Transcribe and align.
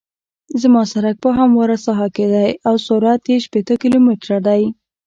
زما 0.61 0.81
سرک 0.91 1.15
په 1.23 1.29
همواره 1.39 1.77
ساحه 1.85 2.07
کې 2.15 2.25
دی 2.33 2.49
او 2.67 2.75
سرعت 2.87 3.21
یې 3.31 3.35
شپیته 3.45 3.75
کیلومتره 3.81 4.37
دی 4.47 4.61